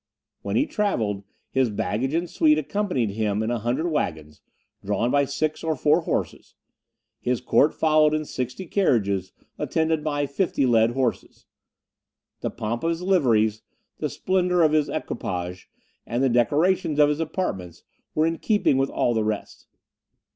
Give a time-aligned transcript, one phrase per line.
[0.41, 4.41] When he travelled, his baggage and suite accompanied him in a hundred wagons,
[4.83, 6.55] drawn by six or four horses;
[7.19, 11.45] his court followed in sixty carriages, attended by fifty led horses.
[12.39, 13.61] The pomp of his liveries,
[13.99, 15.67] the splendour of his equipages,
[16.07, 17.83] and the decorations of his apartments,
[18.15, 19.67] were in keeping with all the rest.